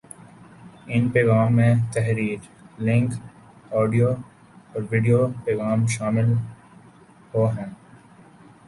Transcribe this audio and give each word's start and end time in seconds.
ان 0.87 1.03
پیغام 1.09 1.49
میں 1.55 1.73
تحریر، 1.93 2.39
لنک، 2.85 3.09
آڈیو 3.79 4.09
اور 4.73 4.81
ویڈیو 4.91 5.21
پیغام 5.45 5.79
شامل 5.87 6.33
ہو 7.33 7.45
ہیں 7.47 7.69